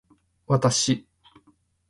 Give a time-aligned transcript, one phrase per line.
[0.47, 1.07] わたし